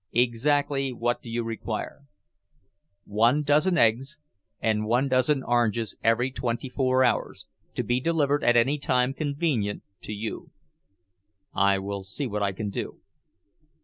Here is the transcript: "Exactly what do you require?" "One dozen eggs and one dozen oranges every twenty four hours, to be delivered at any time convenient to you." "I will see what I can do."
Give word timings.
"Exactly 0.13 0.91
what 0.91 1.21
do 1.21 1.29
you 1.29 1.43
require?" 1.43 2.01
"One 3.05 3.43
dozen 3.43 3.77
eggs 3.77 4.17
and 4.59 4.87
one 4.87 5.07
dozen 5.07 5.43
oranges 5.43 5.95
every 6.03 6.31
twenty 6.31 6.69
four 6.69 7.03
hours, 7.03 7.45
to 7.75 7.83
be 7.83 7.99
delivered 7.99 8.43
at 8.43 8.57
any 8.57 8.79
time 8.79 9.13
convenient 9.13 9.83
to 10.01 10.11
you." 10.11 10.49
"I 11.53 11.77
will 11.77 12.01
see 12.03 12.25
what 12.25 12.41
I 12.41 12.51
can 12.51 12.71
do." 12.71 12.99